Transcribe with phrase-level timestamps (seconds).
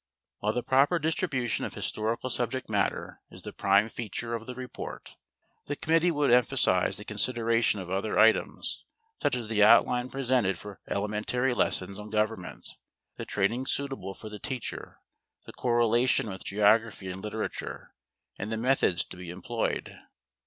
[0.39, 5.15] While the proper distribution of historical subject matter is the prime feature of the report,
[5.67, 8.83] the committee would emphasize the consideration of other items,
[9.21, 12.65] such as the outline presented for elementary lessons on government;
[13.17, 14.97] the training suitable for the teacher;
[15.45, 17.93] the correlation with geography and literature,
[18.39, 19.95] and the methods to be employed.